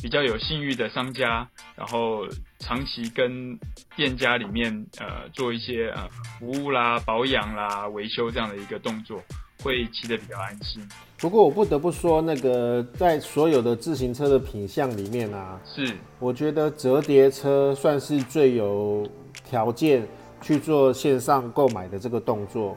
[0.00, 2.26] 比较有信誉的商家，然后
[2.60, 3.58] 长期跟
[3.96, 6.08] 店家里面呃做一些呃
[6.38, 9.20] 服务啦、保养啦、维修这样的一个动作，
[9.62, 10.80] 会骑得比较安心。
[11.18, 19.04] 不过我不得不说，那个在所有的自行车的品相里面啊，是我觉得折叠车算是最有。
[19.48, 20.06] 条件
[20.40, 22.76] 去做线上购买的这个动作，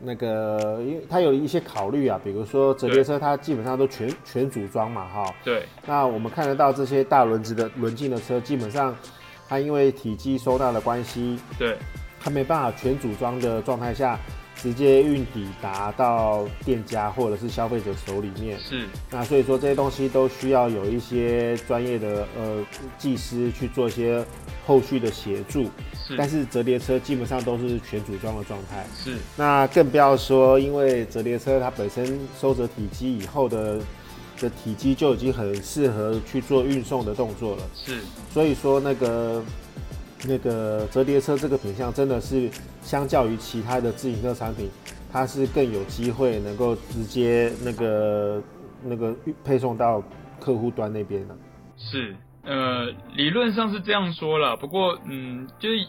[0.00, 5.34] 那个因为它有一些考虑啊，比如说折叠车它基本上都全全组装嘛，哈。
[5.44, 5.64] 对。
[5.86, 8.94] 那我们看得到这些大轮子的轮径的车，基本上
[9.48, 11.76] 它因为体积收纳的关系，对，
[12.20, 14.18] 它没办法全组装的状态下。
[14.54, 18.86] 直接运抵达到店家或者是消费者手里面，是。
[19.10, 22.64] 那所以说这些东西都需要有一些专业的呃
[22.96, 24.24] 技师去做一些
[24.66, 25.64] 后续的协助。
[26.06, 26.16] 是。
[26.16, 28.84] 但是折叠车基本上都是全组装的状态。
[28.96, 29.16] 是。
[29.36, 33.80] 那更不要说，因为折叠车它本身收折体积以后的
[34.40, 37.62] 的体积就已经很适合去做运送的动作了。
[37.74, 38.00] 是。
[38.32, 39.42] 所以说那个。
[40.24, 42.48] 那个折叠车这个品相真的是
[42.80, 44.70] 相较于其他的自行车产品，
[45.12, 48.40] 它是更有机会能够直接那个
[48.84, 49.12] 那个
[49.44, 50.00] 配送到
[50.38, 51.36] 客户端那边的。
[51.76, 52.14] 是，
[52.44, 55.86] 呃，理论上是这样说了，不过嗯，就是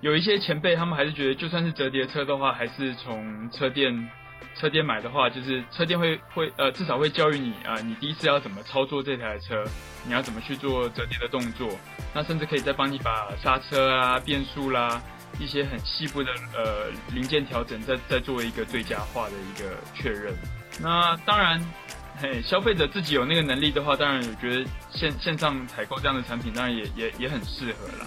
[0.00, 4.08] 有一些前辈他们还是觉得，就算是折叠车的话，还是从车店。
[4.54, 9.62] 车店买的话，就是车店会会呃，至少会教育你啊、你第一次要怎么操作这台车，
[10.06, 11.68] 你要怎么去做折叠的动作，
[12.14, 15.02] 那甚至可以再帮你把刹车啊、变速啦
[15.38, 20.34] 一些很细部的呃零件调整，再再做一个最佳化的一个确认。
[20.80, 21.60] 那当然，
[22.18, 28.06] 嘿，消费者自己有那个能力的话，当然我觉得线线上采购这样的产品，当然也也也很适合啦。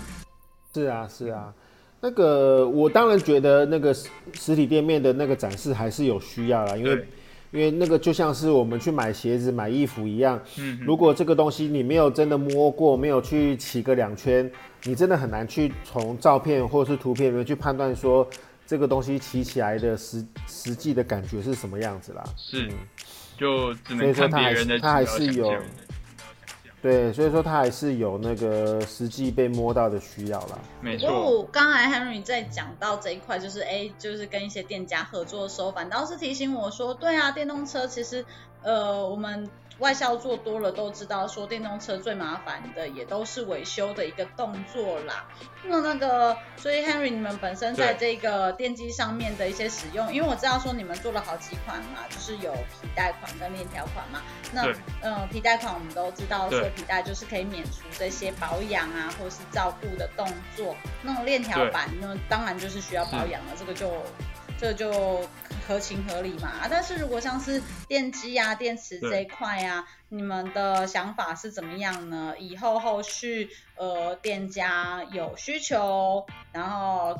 [0.73, 1.53] 是啊，是啊。
[2.01, 7.07] 那个，我当然觉得那个实实体店面的那个展示还是有需要啦，因为
[7.51, 14.49] 因为那个就像是我们去买鞋子、买衣服一样，嗯，如果这个东西你没有真的摸过，没有去骑个两圈，
[14.85, 18.27] 你真的很难去从照片或是图片里面去判断说
[18.65, 22.23] 这个东西骑起来的实实际的感觉是什么样子啦。
[22.37, 22.73] 是，嗯、
[23.39, 25.55] 就只能看别人的，他还是有。
[26.81, 30.57] 对，所以说他还是有那个实际被摸到的需要啦。
[30.79, 31.09] 没错。
[31.09, 38.25] 不过刚才 Henry 在讲到这一块，就是哎，就是跟一些店家合作的时候，反倒是提醒我说，对啊，电动车其实
[38.63, 39.49] 呃，我们。
[39.79, 45.25] 外销做多了都知道，说电动车最麻烦的也都是维修的一个动作啦。
[45.63, 54.21] 那那个，所以 Henry，你们本身在这个电机上面的一些使用，因为我知道说你们做了好几款嘛，就是有皮带款跟链条款嘛。
[54.51, 54.67] 那
[55.01, 60.75] 嗯，皮带款我们都知道说皮带就是可以免除这些保养啊或者是照顾的动作。
[61.01, 63.93] 那种链条版那，当然就是需要保养了，这个就。
[64.59, 65.21] 这个就
[65.69, 72.33] 合情合理嘛，但是如果像是电机啊、电池这一块啊，你们的想法是怎么样呢？
[72.39, 77.15] 以后后续呃店家有需求，然后。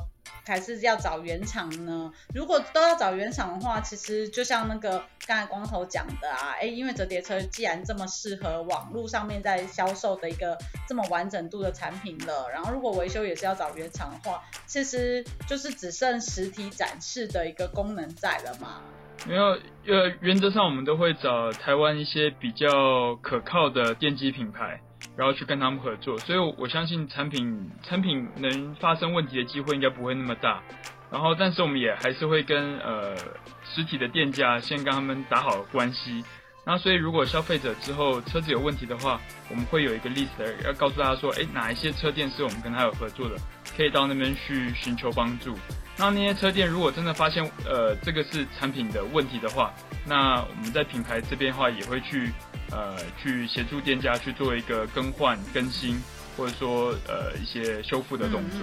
[0.46, 2.12] 还是要找原厂呢？
[2.34, 18.82] 如果都要找原厂的话，其实就像那个刚才光头讲的啊，哎，因为折叠车既然这么适合网络上面在销售的一个这么完整度的产品了，然后如果维修也是要找原厂的话，其实就是只剩实体展示的一个功能在了嘛。
[19.26, 19.44] 没有，
[19.86, 24.80] 呃，原则上我们都会找台湾一些比较可靠的电机品牌。
[25.20, 30.62] 然后去跟他们合作，所以我相信产品产品能发生问题的机会应该不会那么大。
[31.10, 33.14] 然后，但是我们也还是会跟呃
[33.62, 36.24] 实体的店家先跟他们打好关系。
[36.64, 43.36] 那，所以如果消费者之后车子有问题的话，我们会有一个 list 要告诉大家说，哎，哪一些车店是我们跟他有合作的，
[43.76, 45.54] 可以到那边去寻求帮助。
[45.98, 49.70] 那那些车店如果真的发现呃这个是产品的问题的话，
[50.06, 52.32] 那我们在品牌这边的话也会去。
[52.70, 56.00] 呃，去协助店家去做一个更换、更新，
[56.36, 58.60] 或者说呃一些修复的动作。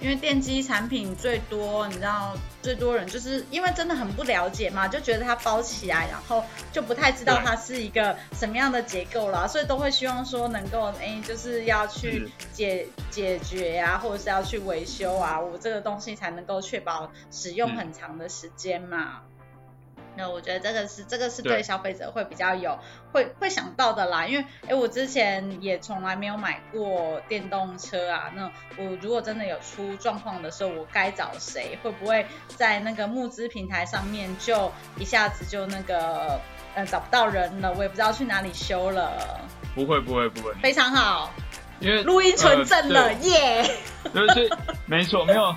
[0.00, 2.32] 因为电机产品最多，你知道
[2.62, 19.22] 最多人就是因为真的很不了解嘛，就觉得它包起来，然后就不太知道它是一个什么样的结构啦，所以都会希望说能够哎，就是要去解解决啊，或者是要去维修啊，我这个东西才能够确保使用很长的时间嘛。
[20.18, 22.76] 那我觉得这个是这个是对消费者会比较有
[23.12, 28.32] 会会想到的啦，因为哎，我之前也从来没有买过电动车啊。
[28.34, 31.78] 那我如果真的有出状况的时候，我该找谁？
[31.84, 36.40] 会不会在那个募资平台上面就一下子就那个
[36.74, 37.72] 呃找不到人了？
[37.74, 39.40] 我也不知道去哪里修了。
[39.76, 41.32] 不会不会不会，非常好，
[41.78, 43.62] 因为录音存证了耶。
[44.12, 44.50] 对，对，
[44.86, 45.54] 没错，没有。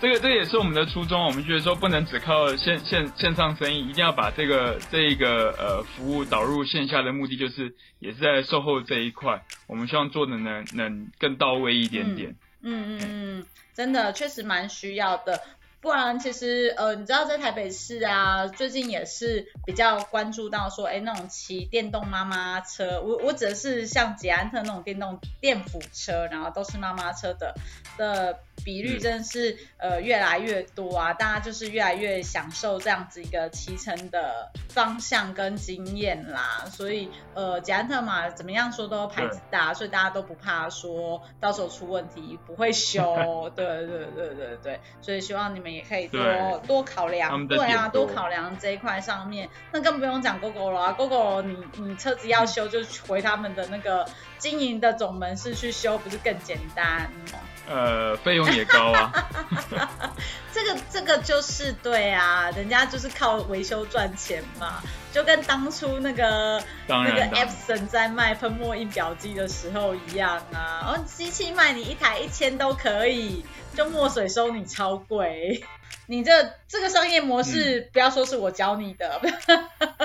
[0.00, 12.34] 这个这也是我们的初衷，我们觉得说不能只靠线线线上生意，一定要把这个这一个呃服务导入线下的目的，就是也是在售后这一块，我们希望做的能能更到位一点点。
[12.60, 13.00] 嗯嗯
[13.38, 15.40] 嗯，真的确实蛮需要的。
[15.80, 27.54] 不然，其实呃，你知道在台北市啊，最近也是比较关注到说，哎，那种骑电动妈妈车，我我指的是像捷安特那种电动电辅车，然后都是妈妈车的
[27.98, 36.64] 的比率，真的是呃越来越多啊，大家就是越来越享受这样子一个骑乘的方向跟经验啦。
[36.70, 45.74] 所以呃，捷安特嘛，怎么样说都牌子大，所以大家都不怕说到时候出问题不会修， 对对对对对对，所以希望你们。
[45.74, 46.22] 也可以多
[46.68, 54.06] 多考量，对啊，多考量这一块上面，那更不用讲 Gogoro 了啊，Gogoro 你你车子要修，就回他们的那个
[54.38, 57.40] 经营的总门市去修，不是更简单吗？
[57.68, 59.12] 呃，费用也高啊。
[60.52, 64.80] 这个这个就是对啊，人家就是靠维修赚钱嘛，
[65.12, 73.44] 就跟当初那个那个 Epson 在卖喷墨印表机的时候一样啊，哦，机器卖你一台一千都可以。
[73.74, 75.64] 就墨水收你超贵，
[76.06, 76.30] 你这
[76.68, 79.20] 这个商业模式，嗯、不要说是我教你的，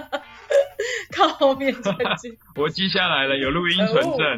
[1.16, 4.38] 靠后面这句， 我记下来了，有录音存证。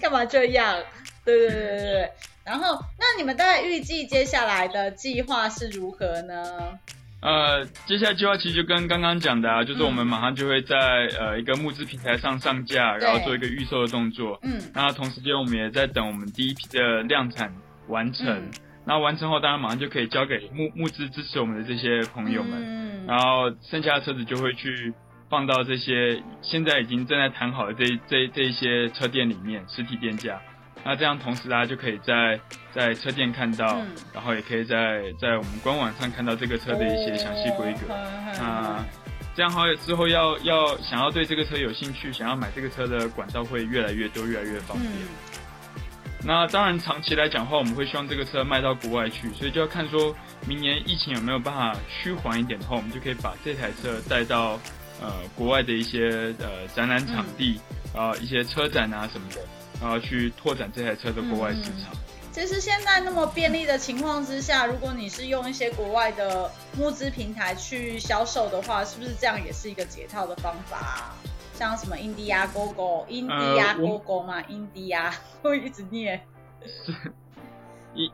[0.00, 0.82] 干嘛这样？
[1.24, 2.10] 对对对对对。
[2.44, 6.78] 然后，那你们大概预计接下来的计划是如何呢？
[7.20, 10.76] 呃，接下来计划其实就跟刚刚讲的啊，就是我们马上就会在、
[11.18, 14.38] 嗯、呃一个募资平台上上架，然后做一个预售的动作。
[14.42, 14.60] 嗯。
[14.74, 17.52] 那同时间我们也在等我们第一批的量产。
[17.88, 18.48] 完成，
[18.84, 24.94] 那、嗯、完成后，当然马上就可以交给募募资支持我们的这些朋友们，嗯、然后剩下的车子就会去
[25.28, 30.40] 放到这些现在已经正在谈好的这这这一些车店里面，实体店家。
[30.84, 32.40] 那这样同时大家就可以在
[32.72, 37.94] 在车店看到，嗯、然后也可以在在我们官网上看到这个车的一些详细规格。
[38.38, 38.84] 那
[39.34, 44.90] 这样好，之后要要想要对这个车有兴趣，想要买这个车的管道会越来越多，越来越方便。
[44.90, 45.08] 嗯。
[46.22, 50.14] 那当然，长期来讲的话，我们会希望这个车卖到国外去，所以就要看说
[50.46, 54.60] 明年疫情有没有办法趋缓一点的话，我们就可以把这台车带到
[55.00, 57.58] 呃国外的一些呃展览场地
[57.94, 59.40] 啊、嗯呃，一些车展啊什么的，
[59.80, 61.92] 然后去拓展这台车的国外市场。
[62.32, 71.16] 其实现在那么便利的情况之下，如果你是用一些国外的募资平台去销售的话，是不是这样也是一个解套的方法啊？
[71.54, 75.12] 像什么 India Go Go、India Go Go 嘛，India
[75.42, 76.20] 会一直念。
[76.62, 76.92] 是，
[77.94, 78.10] 一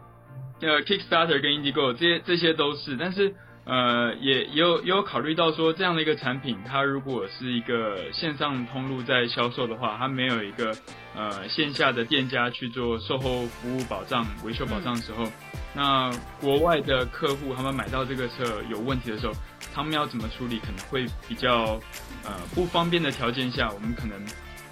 [0.61, 3.35] 呃 Kickstarter 跟 Indiegogo 这些这些都是，但是。
[3.67, 10.73] 呃，也有也有考虑到说，这样的一个产品，它如果是一个线上通路在销售的话，它没有一个
[11.17, 15.27] 呃线下的店家去做售后服务保障、维修保障的时候，
[15.75, 19.33] 那国外的客户他们买到这个车有问题的时候，
[19.75, 21.81] 他们要怎么处理，可能会比较
[22.25, 24.17] 呃不方便的条件下，我们可能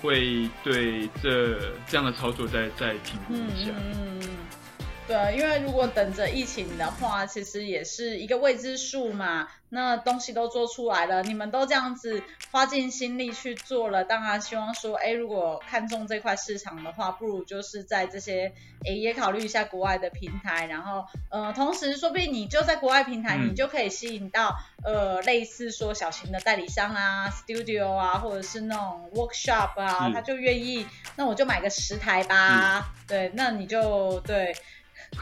[0.00, 3.72] 会对这这样的操作再再评估一下。
[3.74, 4.20] 嗯
[5.06, 9.48] 对，因为如果等着疫情的话，其实也是一个未知数嘛。
[9.68, 18.52] 那东西都做出来了，你们都这样子花尽心力去做了，当然希望说，哎，如果看中这块市场的话，不如就是在这些，
[18.86, 30.86] 哎，也考虑一下国外的平台，然后，呃，同时说不定你就在国外平台，嗯、你就可以吸引到，呃，类似说小型的代理商啊、studio 啊，或者是那种 workshop 啊，他就愿意，
[31.16, 34.54] 那我就买个十台吧，对，那你就对。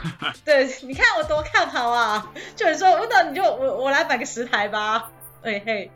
[0.44, 2.32] 对，你看我多看好啊！
[2.56, 5.10] 就是说，那你就我我来买个十台吧。
[5.42, 5.90] 嘿嘿。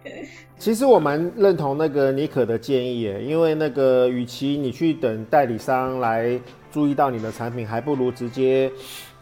[0.58, 6.40] 其实我蛮认同那个妮可的建议耶，因为那个与其你去等代理商来
[6.72, 8.70] 注意到你的产品，还不如直接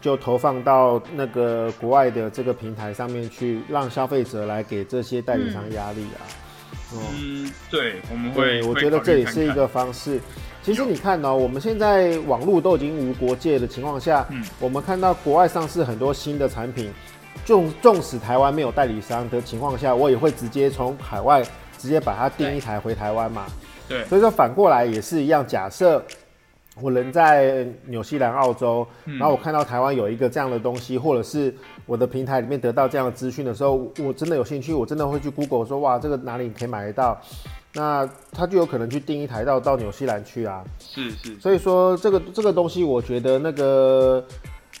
[0.01, 6.21] 就投放到那个国外的这个平台上面去，让消费者来给这些代理商压力啊。
[6.93, 6.99] 嗯，
[7.45, 10.19] 嗯对，我们会，我觉得这也是一个方式。
[10.65, 16.91] 其实你看哦，我们现在网络都已经无国界的情况下，嗯，我们看到国外上市很多新的产品，
[17.45, 21.43] 纵纵使台湾没有代理商的情况下，我也会直接从海外
[21.77, 23.45] 直接把它订一台回台湾嘛。
[23.87, 25.45] 对，所以说反过来也是一样。
[25.45, 26.03] 假设
[26.81, 31.53] 我人在纽西兰、澳洲，然后我看到台湾有一个这样的东西，或者是
[31.85, 37.21] 我的平台里面得到这样的资讯的时候，我真的有兴趣，我真的会去 Google 说，哇，这个哪里可以买得到？
[37.77, 44.25] 那他就有可能去订一台到到纽西兰去啊，是是，所以说这个这个东西，我觉得那个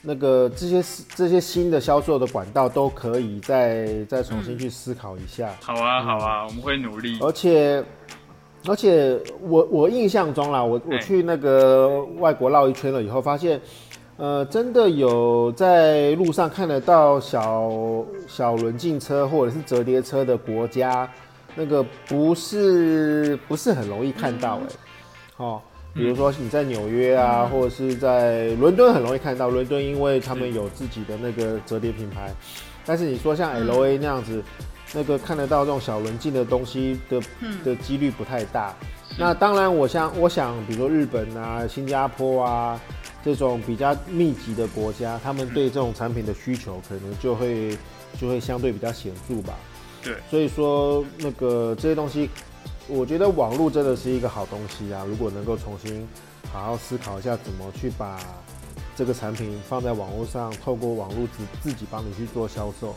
[0.01, 5.49] 那个这些这些新的销售的管道都可以再再重新去思考一下。
[5.49, 7.19] 嗯、好啊好啊，我们会努力。
[7.19, 7.83] 而且
[8.65, 13.59] 而且我我印象中啦，我我去那个外国绕一圈了以后，发现
[14.15, 17.69] 呃真的有在路上看得到小
[18.25, 21.05] 小轮进车或者是折叠车的国家。
[21.55, 24.75] 那个不是不是很容易看到哎、欸，
[25.37, 25.61] 哦，
[25.93, 32.29] 比如说你在纽约啊，或者是在伦敦很容易看到，伦敦因为他们有自己的那个折叠品牌，
[32.85, 34.43] 但是你说像 LA 那样子，
[34.93, 37.21] 那个看得到这种小轮径的东西的
[37.63, 38.73] 的几率不太大。
[39.17, 42.77] 那当然，我像我想，比如说日本啊、新加坡啊
[43.23, 47.77] 这种比较密集的国家，他们对这种产品的需求可能就会
[48.19, 49.53] 就会相对比较显著吧。
[50.05, 52.29] 对，所以说那个这些东西，
[52.87, 55.03] 我觉得网络真的是一个好东西啊。
[55.07, 56.07] 如果能够重新
[56.53, 58.19] 好好思考一下，怎么去把
[58.95, 62.95] 这个产品放在网络上，透过网络自自己帮你去做销售，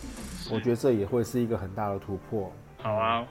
[0.53, 2.53] 我觉得这也会是一个很大的突破。
[2.83, 3.27] 好啊，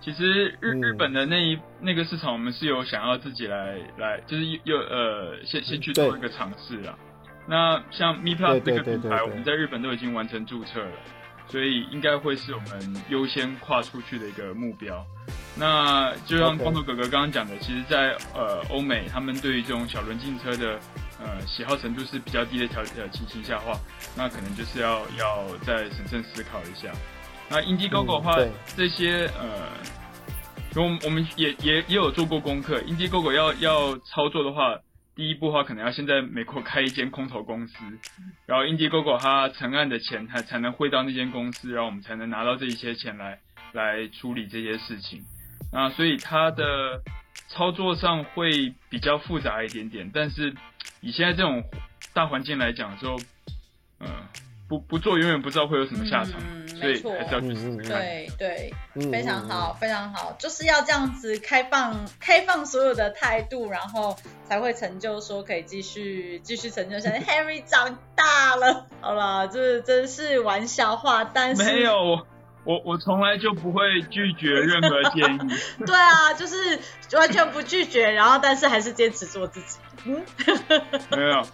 [0.00, 6.96] 其实日日本的那一那个市场，我们是有想要自己来来，就是又呃先先去做一个尝试啊。
[7.48, 10.90] 那像 MePlus 这个品牌，我们在日本都已经完成注册了。
[11.48, 15.04] 所以应该会是我们优先跨出去的一个目标。
[15.56, 20.78] 那就像光头哥哥刚刚讲的，其实在，在呃欧美，他们对于这种小轮径车的
[21.18, 23.78] 呃喜好程度是比较低的条呃情形下话，
[24.16, 26.92] 那可能就是要要再审慎思考一下。
[27.48, 29.72] 那 Indiegogo 的话，嗯、这些呃，
[30.74, 34.76] 我我们也也也有做过功课，Indiegogo 要要操作的话。
[35.16, 37.74] 第一步的话，可能要先在美国开一间空投公司，
[38.44, 43.40] 然后 Indiegogo 它成案的钱，才才能汇到那间公司，然后我们才能拿到这一些钱来
[43.72, 45.24] 来处理这些事情。
[45.72, 47.02] 那所以它的
[47.48, 50.54] 操作上会比较复杂一点点，但是
[51.00, 51.64] 以现在这种
[52.12, 53.18] 大环境来讲，就
[54.00, 54.06] 嗯。
[54.68, 57.86] 不不做，永远不知道会有什么下场，嗯、所以还是要去试试看。
[57.86, 58.74] 对对，
[59.12, 64.16] 非常好，非常好，就是要这样子开放开放所有的态度，然后
[64.48, 67.18] 才会成就说可以继续继续成就下去。
[67.24, 72.26] Harry 长大了，好了，这真是玩笑话，但是没有，
[72.64, 75.38] 我我从来就不会拒绝任何建议。
[75.86, 76.78] 对啊，就是
[77.12, 79.78] 完全不拒绝，然后但是还是坚持做自己。
[80.06, 80.22] 嗯，
[81.16, 81.46] 没有。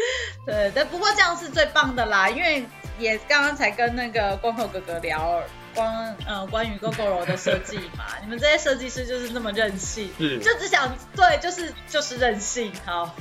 [0.46, 2.64] 对，但不过这样是最棒的啦，因为
[2.98, 5.42] 也刚刚才跟那个光头哥哥聊
[5.74, 13.14] 关呃关于 Gogoro 的设计嘛， 你们这些设计师就是那么任性，就只想对，就是就是任性，好。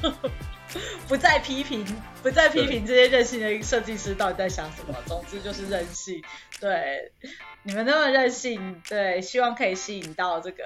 [1.08, 1.86] 不再批评，
[2.22, 4.96] 不再批评这些任性的设计师到底在想什么。
[5.06, 6.22] 总之就是任性，
[6.60, 7.12] 对，
[7.64, 10.64] 你们那么任性，对，希望可以吸引到这个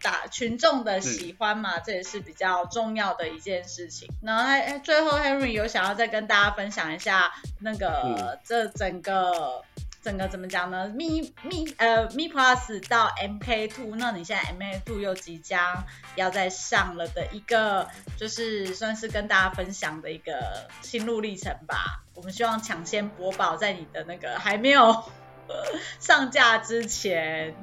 [0.00, 4.08] 大群众的喜欢嘛，这也是比较重要的一件事情。
[4.22, 9.64] 然后还最后 Henry 有想要再跟大家分享一下那个这整个。
[10.02, 15.84] 整个怎么讲呢？Mi Mi 呃 Mi Plus 到 MK Two，那你现在 MK Two 又即将
[16.16, 22.02] 要再上了的一个，就是算是跟大家分享的一个心路历程吧。
[22.14, 25.04] 我们希望抢先播报，在你的那个还没有
[26.00, 27.54] 上架之前，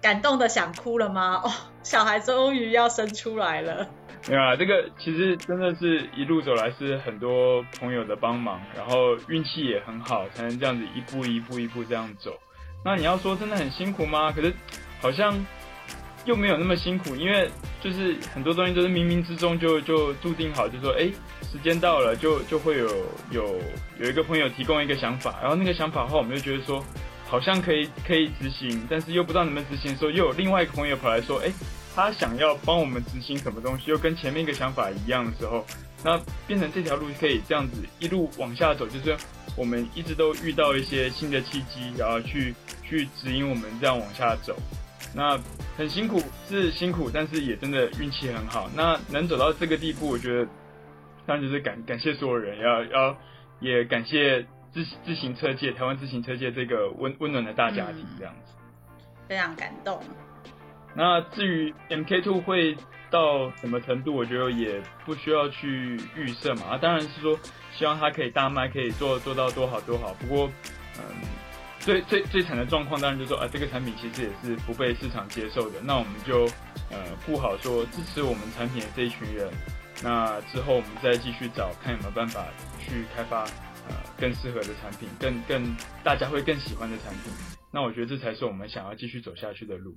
[0.00, 1.42] 感动的想哭了吗？
[1.44, 1.52] 哦，
[1.82, 3.88] 小孩终于要生出来了。
[4.28, 12.38] 没有啊，这个其实真的是一路走来是很多朋友的帮忙，然后运气也很好，才能这样子一步一步一步这样走。
[12.84, 14.30] 那你要说真的很辛苦吗？
[14.30, 14.52] 可是
[15.00, 15.34] 好像
[16.26, 17.50] 又没有那么辛苦，因为
[17.80, 21.10] 就是很多东西都是冥冥之中就就注定好，就说哎，
[21.50, 22.88] 时间到了就就会有
[23.30, 23.58] 有
[23.98, 26.84] 有一个朋友提供一个想法，然后那个想法的话，我们就觉得说
[27.26, 31.50] 好像可以可以执行，但是又不知道能不能执行的时候，又有另外一个朋友跑来说，哎。
[32.00, 35.66] 他想要帮我们执行什么东西，又跟前面一个想法一样的时候，
[36.02, 39.14] 那变成这条路可以这样子一路往下走，就是
[39.54, 44.56] 我们一直都遇到一些新的契机，然后去去指引我们这样往下走。
[45.14, 45.38] 那
[45.76, 48.70] 很辛苦是辛苦，但是也真的运气很好。
[48.74, 50.46] 那能走到这个地步，我觉得
[51.26, 53.16] 当然就是感感谢所有人，要要
[53.60, 54.40] 也感谢
[54.72, 58.54] 自自行车界、台湾自行车界这个温温暖的大家庭，这样子、
[58.88, 58.94] 嗯、
[59.28, 60.02] 非常感动。
[60.94, 62.76] 那至于 MK Two 会
[63.10, 66.66] 到什么程度，我觉得也不需要去预设嘛。
[66.72, 67.38] 啊，当然是说
[67.72, 70.12] 希望它可以大卖，可以做做到多好多好。
[70.14, 70.50] 不过，
[70.98, 71.02] 嗯，
[71.78, 75.80] 最最最惨的状况当然就是说啊，这个产品其实也是不被市场接受的。
[75.82, 76.44] 那我们就
[76.90, 79.50] 呃顾好说支持我们产品的这一群人。
[80.02, 82.46] 那之后我们再继续找看有没有办法
[82.80, 83.42] 去开发
[83.88, 87.32] 呃更适合的产品，更更大家会更喜欢的产品。
[87.70, 89.94] 那我觉得这才是我们想要继续走下去的路。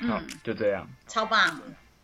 [0.00, 1.60] 好，就这样，超棒，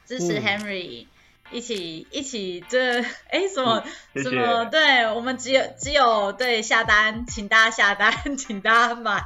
[0.07, 1.07] 支持 Henry，、嗯、
[1.51, 3.85] 一起一起这 哎什么、
[4.15, 4.65] 嗯、什么？
[4.67, 9.23] 对我们只有只有对下单，请大家下单， 请大家买，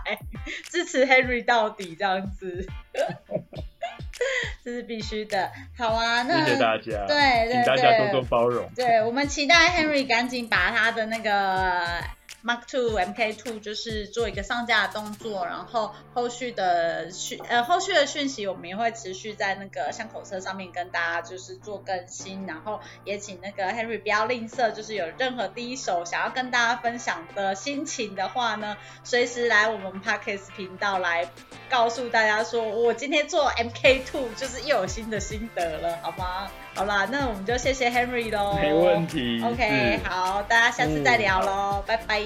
[0.71, 2.67] 支持 Henry 到底这样子，
[4.65, 5.51] 这是必须的。
[5.77, 8.69] 好啊，那谢谢大家，对对对，请大家多多包容。
[8.75, 12.03] 对，我们期待 Henry 赶紧把他的那个。
[12.45, 31.31] Mark Two MK Two 就是做一个上架的动作，然后后续的讯呃后续的讯息我们也会持续在那个巷口车上面跟大家就是做更新，然后也请那个 Henry 不要吝啬，就是有任何第一手想要跟大家分享的心情的话呢，随时来我们 Parkes 频道来
[31.71, 36.51] 告诉大家说，我今天做 MK Two 就是又有新的心得了，好吗？
[36.75, 38.59] 好啦，那我们就谢谢 Henry 喽。
[38.61, 39.41] 没问题。
[39.45, 42.21] OK，好，大家下次再聊喽，嗯、拜拜。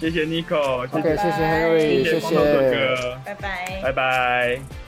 [0.00, 4.81] 谢谢 Nico，谢谢 Henry，谢谢，谢谢，谢谢光头哥哥，拜拜，拜拜。